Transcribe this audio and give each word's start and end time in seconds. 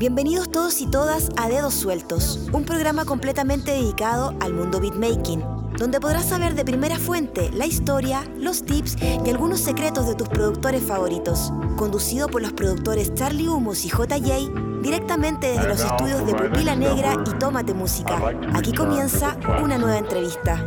Bienvenidos 0.00 0.50
todos 0.50 0.80
y 0.80 0.86
todas 0.86 1.28
a 1.36 1.50
Dedos 1.50 1.74
Sueltos, 1.74 2.48
un 2.54 2.64
programa 2.64 3.04
completamente 3.04 3.72
dedicado 3.72 4.34
al 4.40 4.54
mundo 4.54 4.80
beatmaking, 4.80 5.44
donde 5.76 6.00
podrás 6.00 6.24
saber 6.24 6.54
de 6.54 6.64
primera 6.64 6.98
fuente 6.98 7.50
la 7.52 7.66
historia, 7.66 8.24
los 8.38 8.62
tips 8.62 8.96
y 9.02 9.28
algunos 9.28 9.60
secretos 9.60 10.06
de 10.06 10.14
tus 10.14 10.26
productores 10.30 10.82
favoritos. 10.82 11.52
Conducido 11.76 12.28
por 12.28 12.40
los 12.40 12.54
productores 12.54 13.12
Charlie 13.12 13.48
Humos 13.48 13.84
y 13.84 13.90
JJ, 13.90 14.80
directamente 14.82 15.48
desde 15.48 15.68
los 15.68 15.84
estudios 15.84 16.24
de 16.24 16.32
Pupila 16.32 16.74
Negra 16.76 17.22
y 17.26 17.38
Tómate 17.38 17.74
Música. 17.74 18.22
Aquí 18.54 18.72
comienza 18.72 19.36
una 19.62 19.76
nueva 19.76 19.98
entrevista. 19.98 20.66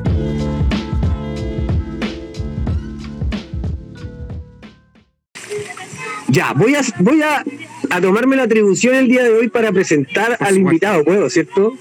Ya, 6.33 6.53
voy 6.53 6.73
a, 6.75 6.81
voy 6.99 7.21
a, 7.21 7.43
a 7.91 8.01
tomarme 8.01 8.35
la 8.35 8.43
atribución 8.43 8.95
el 8.95 9.07
día 9.07 9.23
de 9.23 9.29
hoy 9.29 9.49
para 9.49 9.71
presentar 9.71 10.37
Por 10.37 10.47
al 10.47 10.55
supuesto. 10.55 10.59
invitado, 10.59 11.03
¿puedo, 11.03 11.29
cierto? 11.29 11.77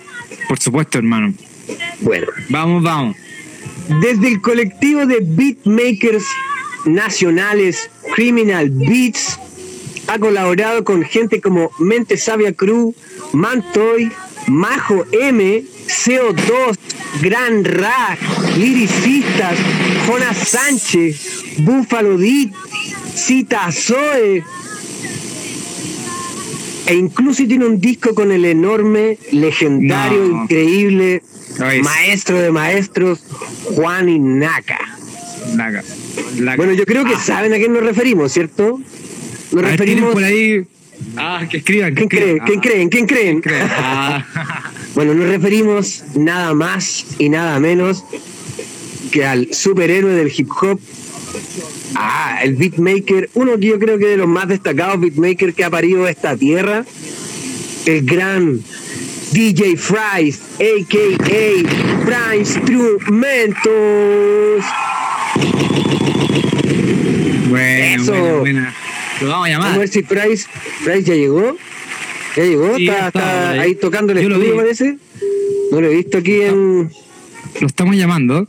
Por 0.49 0.59
supuesto, 0.59 0.99
hermano. 0.99 1.33
Bueno, 2.01 2.27
Vamos, 2.51 2.83
vamos. 2.83 3.17
desde 4.03 4.29
el 4.29 4.41
colectivo 4.43 5.07
de 5.07 5.19
beatmakers 5.23 6.25
nacionales 6.85 7.89
Criminal 8.15 8.69
Beats, 8.71 9.39
ha 10.09 10.19
colaborado 10.19 10.84
con 10.84 11.03
gente 11.03 11.41
como 11.41 11.71
Mente 11.79 12.17
Sabia 12.19 12.53
Crew, 12.53 12.95
Mantoy, 13.33 14.11
Majo 14.48 15.07
M, 15.12 15.62
CO2, 15.87 16.77
Gran 17.23 17.65
Ra, 17.65 18.19
Liricistas, 18.59 19.57
Jonas 20.07 20.37
Sánchez, 20.37 21.45
Buffalo 21.59 22.19
Dit, 22.19 22.53
Cita 23.15 23.71
Zoe, 23.71 24.43
e 26.87 26.95
incluso 26.95 27.47
tiene 27.47 27.66
un 27.66 27.80
disco 27.80 28.15
con 28.15 28.33
el 28.33 28.45
enorme, 28.45 29.19
legendario, 29.31 30.25
No. 30.28 30.42
increíble 30.45 31.22
maestro 31.83 32.39
de 32.41 32.50
maestros, 32.50 33.20
Juan 33.64 34.09
Inaka. 34.09 34.78
Laga. 35.56 35.84
Laga. 36.39 36.56
Bueno, 36.56 36.72
yo 36.72 36.84
creo 36.87 37.05
que 37.05 37.14
Ah, 37.14 37.20
saben 37.22 37.53
a 37.53 37.56
quién 37.56 37.72
nos 37.72 37.83
referimos, 37.83 38.33
¿cierto? 38.33 38.81
Nos 39.53 39.65
a 39.65 39.67
referimos. 39.69 40.12
por 40.12 40.25
ahí. 40.25 40.65
Ah, 41.17 41.44
que 41.50 41.59
escriban. 41.59 41.94
que 41.94 42.06
¿Quién 42.06 42.09
creen? 42.09 42.39
¿Quién 42.47 42.59
Ah, 42.59 42.62
creen? 42.62 42.89
¿Quién 42.89 43.06
creen? 43.06 43.41
creen? 43.41 43.69
Ah. 43.70 44.25
Bueno, 44.94 45.15
nos 45.15 45.28
referimos 45.28 46.05
nada 46.15 46.55
más 46.55 47.05
y 47.19 47.28
nada 47.28 47.59
menos 47.61 48.05
que 49.11 49.25
al 49.27 49.53
superhéroe 49.53 50.12
del 50.15 50.33
hip 50.34 50.48
hop. 50.62 50.81
Ah, 51.94 52.41
el 52.42 52.56
beatmaker, 52.56 53.30
uno 53.34 53.58
que 53.58 53.66
yo 53.66 53.78
creo 53.78 53.98
que 53.98 54.06
de 54.06 54.16
los 54.16 54.28
más 54.28 54.48
destacados 54.48 55.00
beatmakers 55.00 55.55
que 55.55 55.64
ha 55.64 55.70
parido 55.70 56.08
esta 56.08 56.36
tierra, 56.36 56.84
el 57.86 58.05
gran 58.05 58.61
DJ 59.33 59.77
Fries, 59.77 60.41
a.k.a. 60.56 62.05
Fry 62.05 62.38
Instrumentos. 62.38 64.64
Bueno, 67.48 68.03
Eso. 68.03 68.12
buena, 68.12 68.38
buena. 68.38 68.75
Lo 69.20 69.28
vamos 69.28 69.28
a 69.28 69.28
Vamos 69.28 69.47
a 69.47 69.50
llamar. 69.50 69.78
ver 69.78 69.88
si 69.88 70.03
Price, 70.03 70.47
Price 70.84 71.03
ya 71.05 71.14
llegó. 71.14 71.56
¿Ya 72.36 72.44
llegó? 72.44 72.77
Sí, 72.77 72.88
¿Está, 72.88 73.50
ahí. 73.50 73.58
ahí 73.58 73.75
tocando 73.75 74.12
el 74.12 74.22
Yo 74.22 74.28
estudio, 74.28 74.56
parece? 74.56 74.97
No 75.70 75.80
lo 75.80 75.86
he 75.88 75.97
visto 75.97 76.19
aquí 76.19 76.41
en... 76.41 76.91
Lo 77.60 77.66
estamos 77.66 77.94
llamando. 77.97 78.48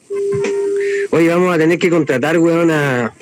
Oye, 1.12 1.28
vamos 1.30 1.54
a 1.54 1.58
tener 1.58 1.78
que 1.80 1.90
contratar, 1.90 2.38
weón, 2.40 2.72
a, 2.72 3.14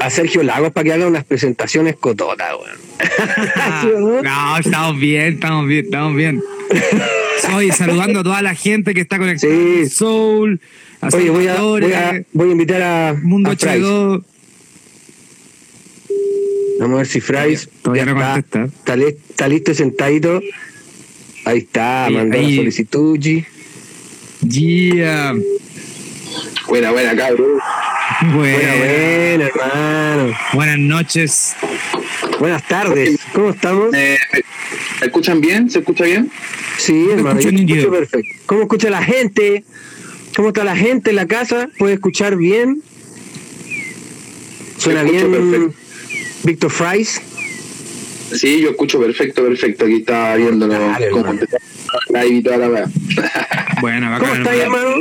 a 0.00 0.10
Sergio 0.10 0.42
Lagos 0.42 0.72
para 0.72 0.84
que 0.84 0.92
haga 0.92 1.06
unas 1.06 1.24
presentaciones 1.24 1.96
cototas, 1.96 2.52
weón. 2.54 2.76
¿Sí 3.82 3.86
o 3.88 4.00
no? 4.22 4.58
Estamos 4.58 4.98
bien, 5.00 5.34
estamos 5.34 5.66
bien, 5.66 5.84
estamos 5.84 6.16
bien. 6.16 6.42
Oye, 7.54 7.72
saludando 7.72 8.20
a 8.20 8.22
toda 8.22 8.42
la 8.42 8.54
gente 8.54 8.94
que 8.94 9.00
está 9.02 9.18
conectada. 9.18 9.52
Sí. 9.52 9.88
Soul, 9.88 10.60
a 11.00 11.08
Oye, 11.08 11.30
voy 11.30 11.46
a, 11.46 11.60
voy, 11.60 11.92
a, 11.92 12.22
voy 12.32 12.48
a 12.48 12.52
invitar 12.52 12.82
a, 12.82 13.14
Mundo 13.22 13.50
a. 13.50 13.54
H2. 13.54 14.22
Vamos 16.78 16.94
a 16.94 16.98
ver 16.98 17.06
si 17.06 17.20
Price 17.20 17.68
Todavía 17.82 18.04
no 18.04 18.12
está, 18.12 18.32
contesta. 18.34 18.64
está, 18.64 18.96
li- 18.96 19.16
está 19.30 19.48
listo 19.48 19.70
y 19.70 19.74
sentadito. 19.74 20.40
Ahí 21.44 21.58
está, 21.58 22.06
Ahí, 22.06 22.14
mandó 22.14 22.36
la 22.36 22.42
ahí. 22.46 22.56
solicitud. 22.56 23.18
G. 23.18 23.46
Yeah. 24.46 25.34
Buena, 26.68 26.90
buena, 26.90 27.14
cabrón. 27.16 27.58
Bueno, 28.34 28.36
Buena, 28.36 28.74
buena, 28.76 29.44
hermano. 29.46 30.38
buenas 30.52 30.78
noches. 30.78 31.56
Buenas 32.40 32.66
tardes. 32.66 33.18
¿Cómo 33.32 33.50
estamos? 33.50 33.94
Eh, 33.94 34.18
¿Me 35.00 35.06
escuchan 35.06 35.40
bien? 35.40 35.70
¿Se 35.70 35.78
escucha 35.80 36.04
bien? 36.04 36.30
Sí, 36.78 37.08
hermano, 37.12 37.40
yo 37.40 37.50
escucho 37.50 37.90
perfecto. 37.90 38.28
¿Cómo 38.46 38.62
escucha 38.62 38.90
la 38.90 39.02
gente? 39.02 39.64
¿Cómo 40.34 40.48
está 40.48 40.64
la 40.64 40.76
gente 40.76 41.10
en 41.10 41.16
la 41.16 41.26
casa? 41.26 41.68
¿Puede 41.78 41.94
escuchar 41.94 42.36
bien? 42.36 42.82
¿Suena 44.78 45.02
bien 45.02 45.30
perfecto. 45.32 45.74
Víctor 46.44 46.70
Fries? 46.70 47.20
Sí, 48.34 48.60
yo 48.60 48.70
escucho 48.70 48.98
perfecto, 49.00 49.44
perfecto. 49.44 49.84
Aquí 49.84 49.96
estaba 49.96 50.34
viéndolo 50.36 50.72
Dale, 50.78 51.10
cómo 51.10 51.20
hermano. 51.26 51.40
empezó 51.42 51.56
la 52.10 52.24
live 52.24 52.36
y 52.36 52.42
toda 52.42 52.56
la. 52.68 52.90
Bueno, 53.80 54.06
¿Cómo 54.18 54.20
bacán, 54.32 54.42
estáis, 54.42 54.62
hermano? 54.62 54.94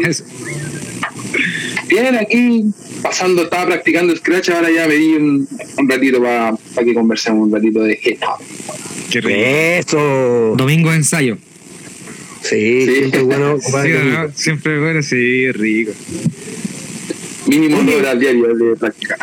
Bien, 1.95 2.15
aquí 2.17 2.65
pasando, 3.01 3.43
estaba 3.43 3.67
practicando 3.67 4.13
Scratch, 4.17 4.49
ahora 4.49 4.69
ya 4.69 4.85
me 4.85 4.95
di 4.95 5.13
un, 5.13 5.47
un 5.77 5.89
ratito 5.89 6.21
para 6.21 6.57
que 6.83 6.93
conversemos 6.93 7.47
un 7.47 7.53
ratito 7.53 7.79
de 7.83 7.97
hip 8.03 8.21
hop. 8.21 8.43
Qué 9.09 9.21
rico. 9.21 9.39
Eso. 9.39 10.53
Domingo 10.57 10.89
de 10.91 10.97
ensayo. 10.97 11.37
Sí, 12.41 12.81
Sí. 12.85 12.95
siempre 12.99 13.21
bueno. 13.23 13.57
Sí. 13.61 13.89
Siempre 14.35 14.79
bueno, 14.79 15.01
sí, 15.03 15.49
rico. 15.53 15.93
Mínimo 17.47 17.81
dos 17.83 17.95
horas 17.95 18.19
diarias 18.19 18.57
de 18.57 18.75
práctica. 18.75 19.17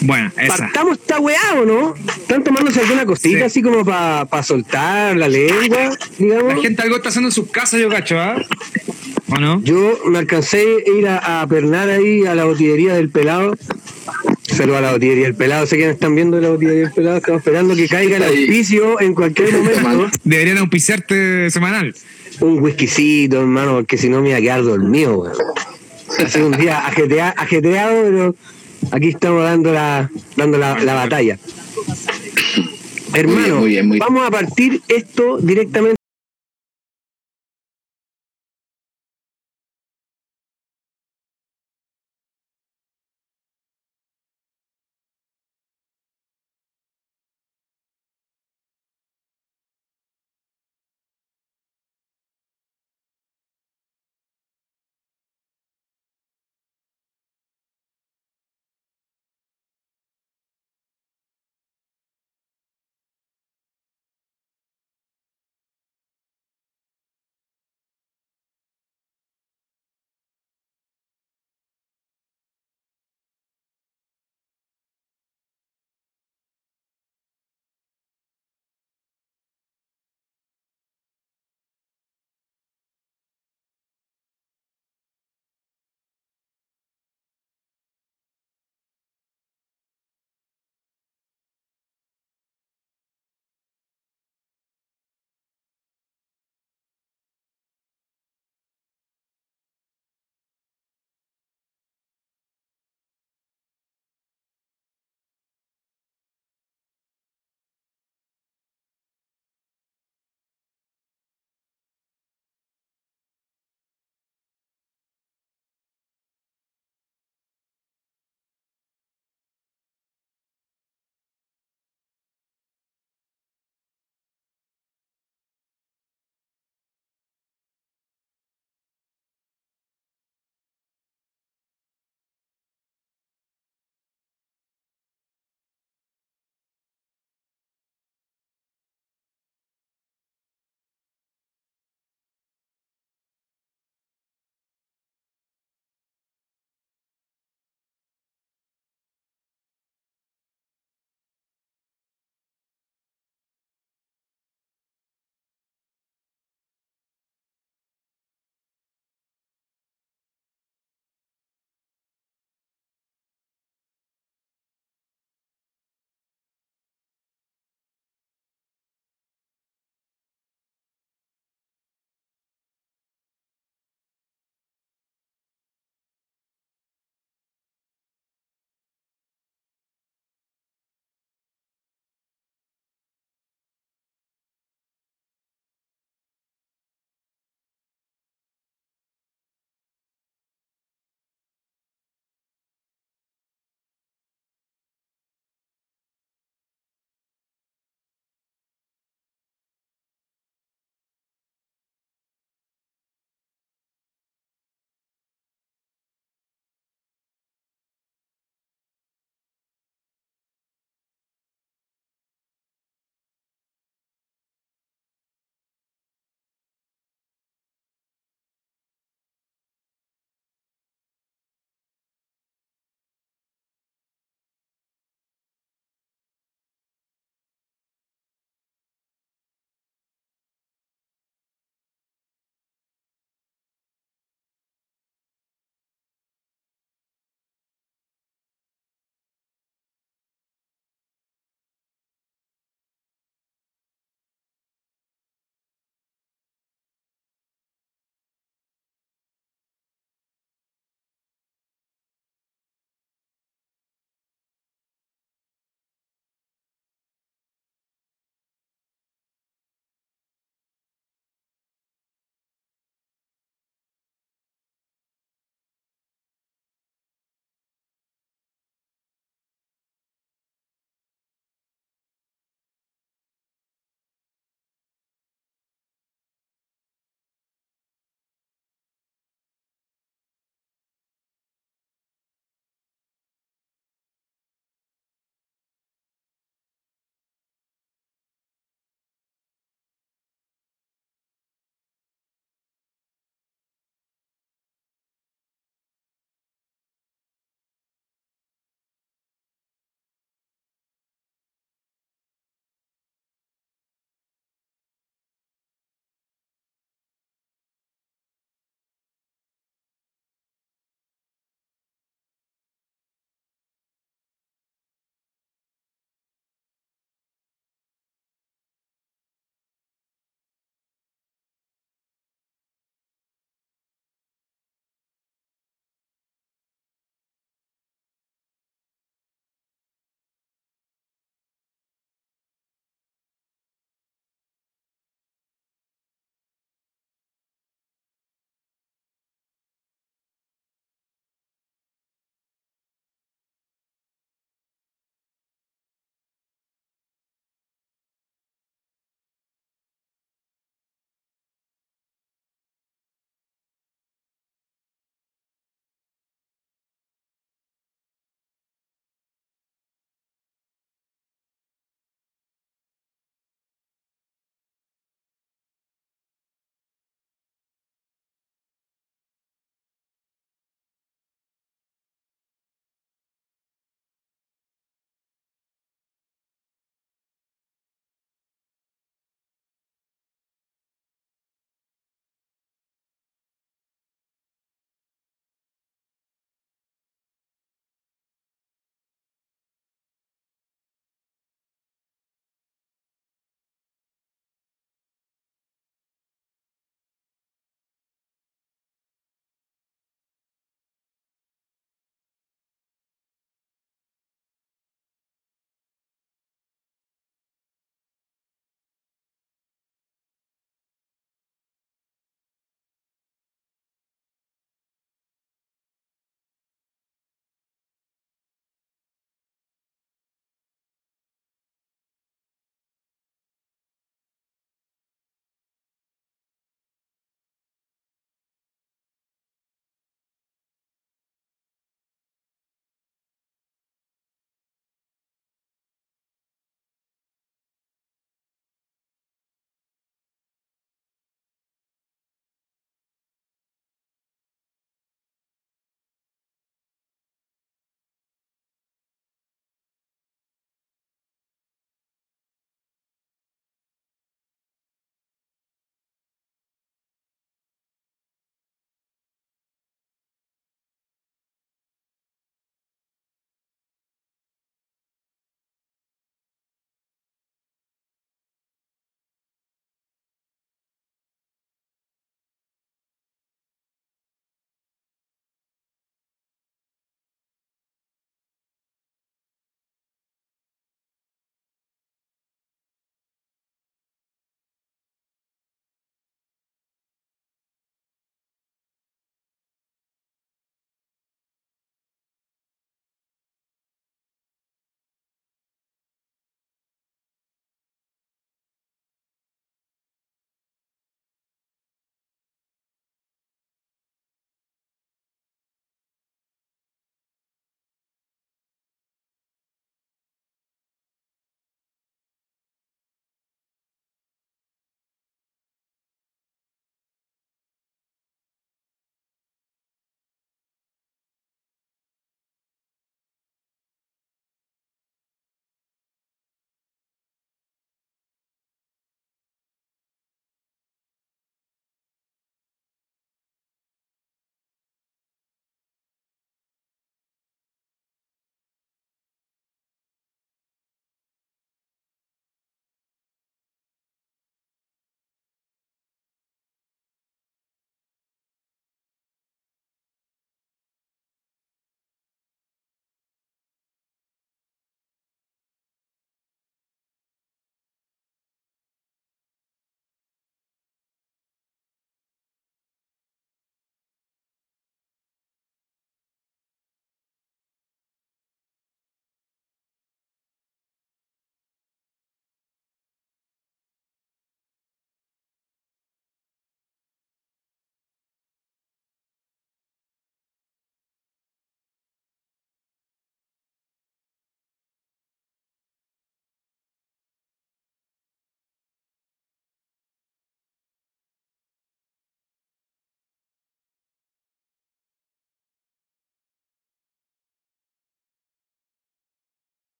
Bueno, 0.00 0.32
esa. 0.36 0.56
Partamos 0.56 0.98
esta 0.98 1.20
weá, 1.20 1.60
¿o 1.60 1.64
no? 1.66 1.94
¿Están 1.94 2.42
tomándose 2.42 2.80
alguna 2.80 3.04
cosita 3.06 3.38
Sí. 3.38 3.44
así 3.44 3.62
como 3.62 3.84
para 3.84 4.42
soltar 4.42 5.14
la 5.16 5.28
lengua, 5.28 5.96
digamos? 6.18 6.54
La 6.54 6.60
gente 6.62 6.82
algo 6.82 6.96
está 6.96 7.10
haciendo 7.10 7.28
en 7.28 7.32
sus 7.32 7.50
casas, 7.50 7.80
yo 7.80 7.88
cacho, 7.90 8.18
¿ah? 8.18 8.42
¿O 9.30 9.38
no? 9.38 9.62
Yo 9.62 9.98
me 10.06 10.18
alcancé 10.18 10.60
a 10.86 10.90
ir 10.98 11.06
a, 11.08 11.42
a 11.42 11.46
pernar 11.46 11.88
ahí 11.88 12.24
a 12.26 12.34
la 12.34 12.44
botillería 12.44 12.94
del 12.94 13.10
pelado. 13.10 13.54
Saludos 14.42 14.78
a 14.78 14.80
la 14.82 14.92
botillería 14.92 15.24
del 15.24 15.34
pelado. 15.36 15.66
Sé 15.66 15.78
que 15.78 15.86
me 15.86 15.92
están 15.92 16.14
viendo 16.14 16.36
de 16.36 16.42
la 16.42 16.50
botillería 16.50 16.82
del 16.82 16.92
pelado. 16.92 17.16
Estamos 17.18 17.40
esperando 17.40 17.76
que 17.76 17.88
caiga 17.88 18.16
el 18.16 18.24
auspicio 18.24 19.00
en 19.00 19.14
cualquier 19.14 19.52
momento. 19.52 20.10
Deberían 20.24 20.58
auspiciarte 20.58 21.50
semanal. 21.50 21.94
Un 22.40 22.60
whiskycito, 22.60 23.40
hermano, 23.40 23.74
porque 23.74 23.96
si 23.98 24.08
no 24.08 24.20
me 24.20 24.30
iba 24.30 24.38
a 24.38 24.40
quedar 24.40 24.62
dormido, 24.64 25.18
weón. 25.18 25.34
Ha 26.18 26.28
sido 26.28 26.46
un 26.48 26.56
día 26.56 26.80
ajetea- 26.88 27.34
ajetreado, 27.36 28.02
pero 28.02 28.34
aquí 28.90 29.08
estamos 29.10 29.44
dando 29.44 29.72
la, 29.72 30.10
dando 30.36 30.58
la, 30.58 30.78
la 30.82 30.94
batalla. 30.94 31.38
Hermano, 33.14 33.60
muy 33.60 33.68
bien, 33.70 33.86
muy 33.88 33.98
bien. 33.98 34.06
vamos 34.08 34.26
a 34.26 34.30
partir 34.30 34.80
esto 34.88 35.38
directamente 35.38 35.99